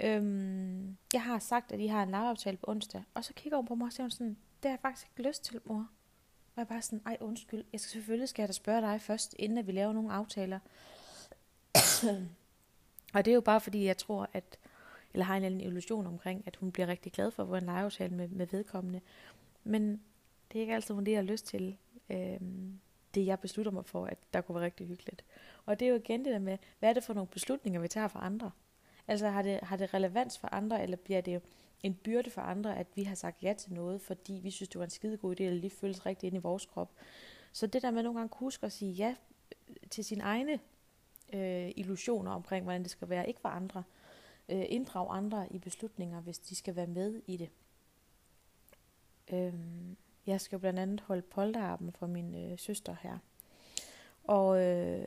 [0.00, 3.02] Øhm, jeg har sagt, at I har en legeaftale på onsdag.
[3.14, 5.44] Og så kigger hun på mig og siger sådan, det har jeg faktisk ikke lyst
[5.44, 5.76] til, mor.
[5.78, 9.00] Og jeg er bare sådan, ej undskyld, jeg skal selvfølgelig skal jeg da spørge dig
[9.00, 10.58] først, inden at vi laver nogle aftaler.
[13.14, 14.58] og det er jo bare fordi, jeg tror, at,
[15.14, 17.54] eller har en eller anden illusion omkring, at hun bliver rigtig glad for at få
[17.54, 19.00] en legeaftale med, med vedkommende.
[19.64, 20.02] Men
[20.52, 21.76] det er ikke altid, hun det har lyst til.
[22.10, 22.40] Øh,
[23.14, 25.24] det jeg beslutter mig for, at der kunne være rigtig hyggeligt.
[25.66, 27.88] Og det er jo igen det der med, hvad er det for nogle beslutninger, vi
[27.88, 28.50] tager for andre?
[29.08, 31.42] Altså har det, har det relevans for andre, eller bliver det
[31.82, 34.78] en byrde for andre, at vi har sagt ja til noget, fordi vi synes, det
[34.78, 36.92] var en skide god idé, eller lige føles rigtigt ind i vores krop.
[37.52, 39.14] Så det der med nogle gange huske at sige ja
[39.90, 40.58] til sine egne
[41.32, 43.82] øh, illusioner omkring, hvordan det skal være, ikke for andre.
[44.48, 47.50] Øh, inddrag andre i beslutninger, hvis de skal være med i det.
[49.32, 49.54] Øh,
[50.26, 53.18] jeg skal blandt andet holde polterappen for min øh, søster her.
[54.24, 55.06] Og, øh,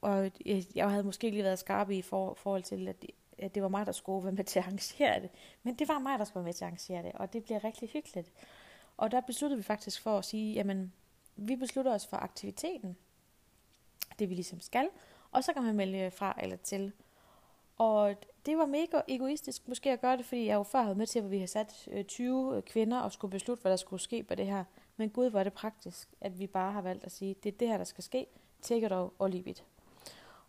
[0.00, 0.30] og
[0.74, 3.04] jeg havde måske lige været skarp i for, forhold til, at
[3.38, 5.30] at det var mig, der skulle være med til at arrangere det.
[5.62, 7.64] Men det var mig, der skulle være med til at arrangere det, og det bliver
[7.64, 8.32] rigtig hyggeligt.
[8.96, 10.92] Og der besluttede vi faktisk for at sige, jamen,
[11.36, 12.96] vi beslutter os for aktiviteten.
[14.18, 14.88] det vi ligesom skal,
[15.30, 16.92] og så kan man melde fra eller til.
[17.78, 21.06] Og det var mega egoistisk måske at gøre det, fordi jeg jo før havde med
[21.06, 24.02] til, at vi har sat øh, 20 øh, kvinder og skulle beslutte, hvad der skulle
[24.02, 24.64] ske på det her.
[24.96, 27.58] Men gud, hvor er det praktisk, at vi bare har valgt at sige, det er
[27.58, 28.26] det her, der skal ske.
[28.62, 29.64] Take it og leave it.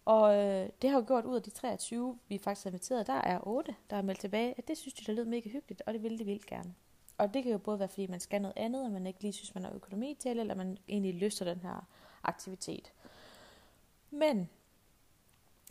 [0.06, 3.14] Og øh, det har jo gjort ud af de 23, vi faktisk har inviteret, der
[3.14, 5.94] er 8, der er meldt tilbage, at det synes de, der lød mega hyggeligt, og
[5.94, 6.74] det ville de vildt gerne.
[7.18, 9.34] Og det kan jo både være, fordi man skal noget andet, og man ikke lige
[9.34, 11.88] synes, man har økonomi til, eller man egentlig lyster den her
[12.24, 12.92] aktivitet.
[14.12, 14.50] Men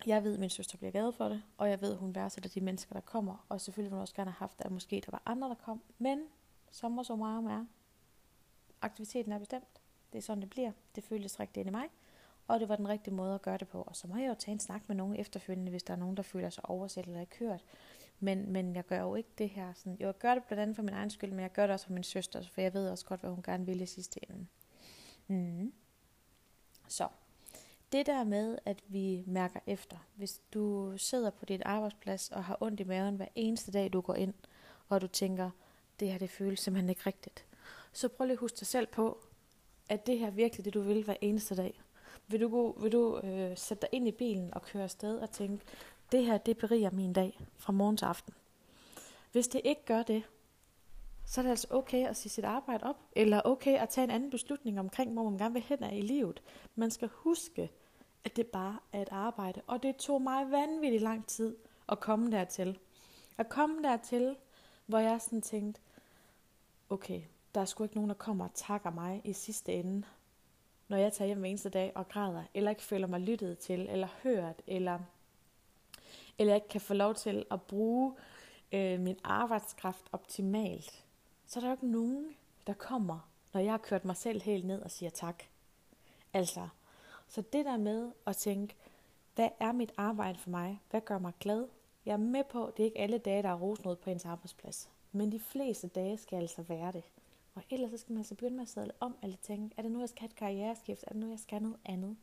[0.07, 2.51] jeg ved, at min søster bliver glad for det, og jeg ved, at hun værdsætter
[2.51, 3.47] de mennesker, der kommer.
[3.49, 5.83] Og selvfølgelig ville hun også gerne have haft, at måske der var andre, der kom.
[5.99, 6.23] Men
[6.71, 7.65] sommer så meget er,
[8.83, 9.81] aktiviteten er bestemt.
[10.13, 10.73] Det er sådan, det bliver.
[10.95, 11.89] Det føles rigtigt ind i mig.
[12.47, 13.83] Og det var den rigtige måde at gøre det på.
[13.83, 16.17] Og så må jeg jo tage en snak med nogen efterfølgende, hvis der er nogen,
[16.17, 17.65] der føler sig oversat eller ikke hørt.
[18.21, 19.97] Men, men jeg gør jo ikke det her sådan.
[20.01, 21.87] Jo, jeg gør det blandt andet for min egen skyld, men jeg gør det også
[21.87, 24.47] for min søster, for jeg ved også godt, hvad hun gerne vil i sidste ende.
[25.27, 25.73] Mm.
[26.89, 27.09] Så
[27.95, 32.57] det der med, at vi mærker efter, hvis du sidder på dit arbejdsplads og har
[32.61, 34.35] ondt i maven hver eneste dag, du går ind,
[34.89, 35.51] og du tænker,
[36.01, 37.47] det her det føles simpelthen ikke rigtigt,
[37.93, 39.19] så prøv lige at huske dig selv på,
[39.89, 41.83] at det her virkelig det, du vil hver eneste dag.
[42.29, 45.31] Vil du, gå, vil du øh, sætte dig ind i bilen og køre afsted og
[45.31, 45.65] tænke,
[46.13, 48.35] det her det beriger min dag fra morgen til aften.
[49.33, 50.23] Hvis det ikke gør det,
[51.27, 54.11] så er det altså okay at sige sit arbejde op, eller okay at tage en
[54.11, 56.43] anden beslutning omkring, hvor man gerne vil hen i livet.
[56.75, 57.71] Man skal huske,
[58.25, 59.61] at det bare er et arbejde.
[59.67, 61.57] Og det tog mig vanvittig lang tid
[61.89, 62.79] at komme dertil.
[63.39, 64.37] At komme dertil,
[64.87, 65.81] hvor jeg sådan tænkte,
[66.89, 67.23] okay,
[67.55, 70.07] der er sgu ikke nogen, der kommer og takker mig i sidste ende,
[70.89, 73.81] når jeg tager hjem hver eneste dag og græder, eller ikke føler mig lyttet til,
[73.91, 74.99] eller hørt, eller,
[76.39, 78.15] eller jeg ikke kan få lov til at bruge
[78.73, 81.05] øh, min arbejdskraft optimalt,
[81.47, 84.65] så er der jo ikke nogen, der kommer, når jeg har kørt mig selv helt
[84.65, 85.45] ned og siger tak.
[86.33, 86.69] Altså,
[87.29, 88.75] så det der med at tænke,
[89.35, 90.81] hvad er mit arbejde for mig?
[90.91, 91.69] Hvad gør mig glad?
[92.07, 94.91] Jeg er med på, det er ikke alle dage, der er rosenrød på ens arbejdsplads.
[95.13, 97.05] Men de fleste dage skal altså være det.
[97.55, 99.93] Og ellers så skal man altså begynde med at sadle om, eller tænke, er det
[99.93, 101.05] nu, jeg skal have et karriereskift?
[101.07, 102.17] Er det nu, jeg skal noget andet?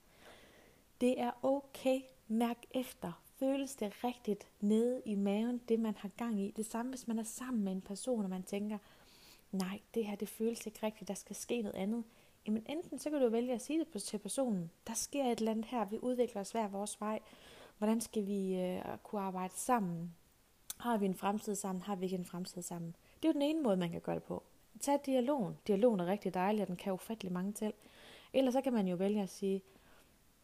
[1.01, 2.01] Det er okay.
[2.27, 3.21] Mærk efter.
[3.39, 6.51] Føles det rigtigt nede i maven, det man har gang i?
[6.51, 8.77] Det samme, hvis man er sammen med en person, og man tænker,
[9.51, 12.03] nej, det her, det føles ikke rigtigt, der skal ske noget andet.
[12.47, 15.51] Jamen enten så kan du vælge at sige det til personen, der sker et eller
[15.51, 17.19] andet her, vi udvikler os hver vores vej.
[17.77, 20.15] Hvordan skal vi øh, kunne arbejde sammen?
[20.77, 21.81] Har vi en fremtid sammen?
[21.81, 22.95] Har vi ikke en fremtid sammen?
[23.21, 24.43] Det er jo den ene måde, man kan gøre det på.
[24.79, 25.57] Tag dialogen.
[25.67, 27.73] Dialogen er rigtig dejlig, og den kan ufattelig mange til.
[28.33, 29.61] Ellers så kan man jo vælge at sige,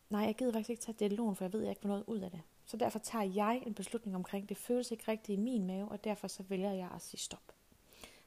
[0.09, 2.03] nej, jeg gider faktisk ikke tage dialogen, for jeg ved, at jeg ikke får noget
[2.07, 2.41] ud af det.
[2.65, 6.03] Så derfor tager jeg en beslutning omkring, det føles ikke rigtigt i min mave, og
[6.03, 7.53] derfor så vælger jeg at sige stop.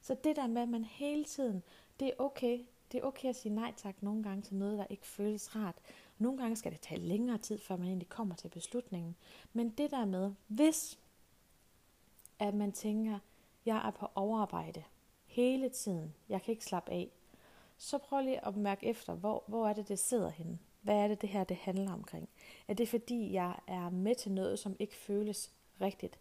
[0.01, 1.63] Så det der med, at man hele tiden,
[2.01, 2.61] det er okay,
[2.93, 5.75] det er okay at sige nej tak nogle gange til noget, der ikke føles rart.
[6.19, 9.17] Nogle gange skal det tage længere tid, før man egentlig kommer til beslutningen.
[9.53, 10.99] Men det der med, hvis
[12.39, 13.19] at man tænker,
[13.67, 14.83] jeg er på overarbejde
[15.27, 17.11] hele tiden, jeg kan ikke slappe af,
[17.77, 20.59] så prøv lige at mærke efter, hvor, hvor er det, det sidder henne.
[20.83, 22.29] Hvad er det, det her det handler omkring?
[22.69, 26.19] Er det fordi, jeg er med til noget, som ikke føles rigtigt?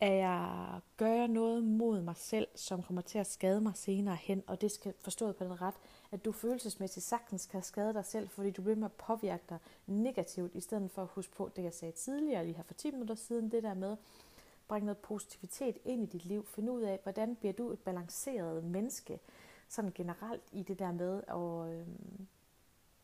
[0.00, 4.42] at jeg gør noget mod mig selv, som kommer til at skade mig senere hen,
[4.46, 5.74] og det skal forstået på den ret,
[6.12, 9.58] at du følelsesmæssigt sagtens kan skade dig selv, fordi du bliver med at påvirke dig
[9.86, 12.90] negativt, i stedet for at huske på det, jeg sagde tidligere, lige her for 10
[12.90, 13.96] minutter siden, det der med,
[14.68, 18.64] bringe noget positivitet ind i dit liv, finde ud af, hvordan bliver du et balanceret
[18.64, 19.20] menneske,
[19.68, 22.26] sådan generelt i det der med, og, øhm,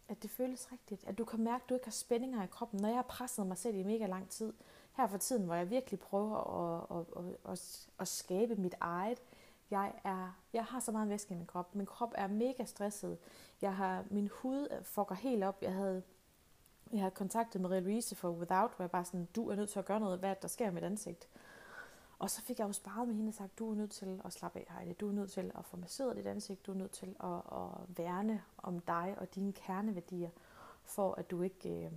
[0.09, 2.81] at det føles rigtigt, at du kan mærke, at du ikke har spændinger i kroppen.
[2.81, 4.53] Når jeg har presset mig selv i mega lang tid,
[4.97, 9.23] her for tiden, hvor jeg virkelig prøver at, at, at, at, at skabe mit eget.
[9.71, 11.75] Jeg, er, jeg har så meget væske i min krop.
[11.75, 13.19] Min krop er mega stresset.
[13.61, 15.63] Jeg har, min hud øh, fucker helt op.
[15.63, 16.03] Jeg havde,
[16.93, 19.79] jeg havde kontaktet Marie Louise for Without, hvor jeg bare sådan, du er nødt til
[19.79, 21.29] at gøre noget, hvad der sker med mit ansigt.
[22.19, 24.33] Og så fik jeg jo sparet med hende og sagt, du er nødt til at
[24.33, 24.93] slappe af, Heidi.
[24.93, 26.67] Du er nødt til at få masseret dit ansigt.
[26.67, 30.31] Du er nødt til at, at værne om dig og dine kerneværdier,
[30.83, 31.85] for at du ikke...
[31.85, 31.93] Øh,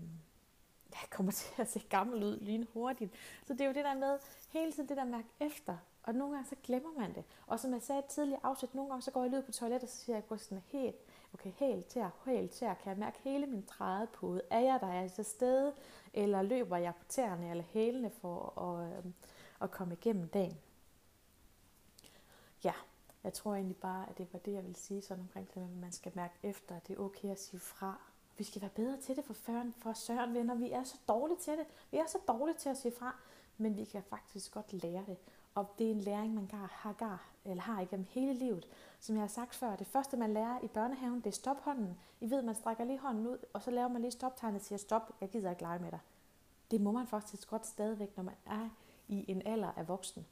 [1.09, 3.13] kommer til at se gammel ud lige hurtigt.
[3.45, 4.17] Så det er jo det der med,
[4.49, 5.77] hele tiden det der mærke efter.
[6.09, 7.23] Og nogle gange så glemmer man det.
[7.47, 9.89] Og som jeg sagde tidligere afsæt, nogle gange så går jeg ud på toilettet, og
[9.89, 10.95] så siger jeg sådan helt,
[11.33, 14.41] okay, helt til, helt til, kan jeg mærke hele min trædepude?
[14.49, 14.87] Er jeg der?
[14.87, 15.73] Er jeg til stede?
[16.13, 19.11] Eller løber jeg på tæerne eller hælene for at, øh,
[19.61, 20.57] at komme igennem dagen?
[22.63, 22.73] Ja,
[23.23, 25.69] jeg tror egentlig bare, at det var det, jeg ville sige sådan omkring det, at
[25.81, 27.97] man skal mærke efter, at det er okay at sige fra
[28.37, 30.55] vi skal være bedre til det for, føren, for søren venner.
[30.55, 31.65] Vi er så dårlige til det.
[31.91, 33.15] Vi er så dårlige til at sige fra,
[33.57, 35.17] men vi kan faktisk godt lære det
[35.59, 38.67] og det er en læring, man har, gar, eller har igennem hele livet.
[38.99, 41.97] Som jeg har sagt før, det første, man lærer i børnehaven, det er stophånden.
[42.21, 44.79] I ved, man strækker lige hånden ud, og så laver man lige stoptegnet og siger,
[44.79, 45.99] stop, jeg gider ikke lege med dig.
[46.71, 48.69] Det må man faktisk godt stadigvæk, når man er
[49.07, 50.25] i en alder af voksen.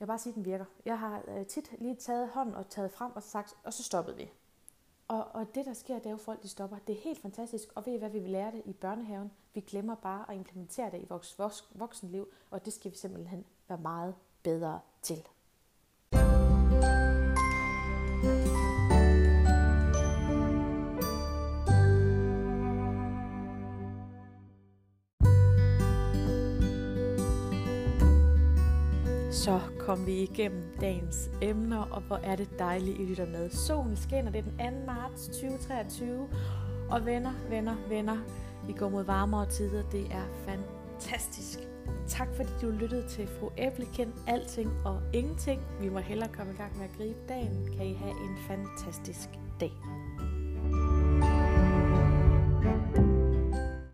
[0.00, 0.64] Jeg vil bare sige, at den virker.
[0.84, 4.16] Jeg har øh, tit lige taget hånden og taget frem og sagt, og så stoppede
[4.16, 4.30] vi.
[5.08, 6.76] Og, og det, der sker, det er jo, folk de stopper.
[6.86, 9.30] Det er helt fantastisk, og ved I hvad, vi lære det i børnehaven?
[9.54, 11.38] Vi glemmer bare at implementere det i vores
[11.74, 15.22] voksenliv, og det skal vi simpelthen være meget bedre til.
[29.32, 33.50] Så kom vi igennem dagens emner, og hvor er det dejligt, I lytter med.
[33.50, 34.86] Solen skinner, det er den 2.
[34.86, 36.28] marts 2023,
[36.90, 38.16] og venner, venner, venner,
[38.66, 41.71] vi går mod varmere tider, det er fantastisk.
[42.08, 45.60] Tak fordi du lyttede til Fru Æblekind, Alting og Ingenting.
[45.80, 47.68] Vi må hellere komme i gang med at gribe dagen.
[47.76, 49.28] Kan I have en fantastisk
[49.60, 49.72] dag.